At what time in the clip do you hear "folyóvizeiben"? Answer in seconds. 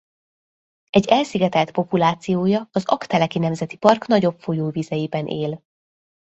4.39-5.27